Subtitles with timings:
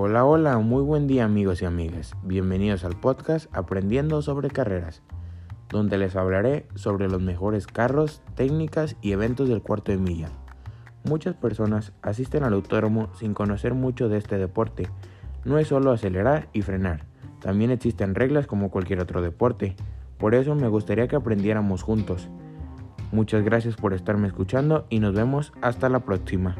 [0.00, 2.14] Hola, hola, muy buen día amigos y amigas.
[2.22, 5.02] Bienvenidos al podcast Aprendiendo sobre Carreras,
[5.70, 10.28] donde les hablaré sobre los mejores carros, técnicas y eventos del cuarto de milla.
[11.02, 14.88] Muchas personas asisten al autódromo sin conocer mucho de este deporte.
[15.44, 17.04] No es solo acelerar y frenar,
[17.40, 19.74] también existen reglas como cualquier otro deporte.
[20.16, 22.28] Por eso me gustaría que aprendiéramos juntos.
[23.10, 26.54] Muchas gracias por estarme escuchando y nos vemos hasta la próxima.